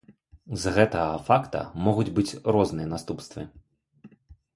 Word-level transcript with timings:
З 0.61 0.71
гэтага 0.77 1.19
факта 1.27 1.59
могуць 1.87 2.05
быць 2.15 2.37
розныя 2.55 2.87
наступствы. 2.95 3.45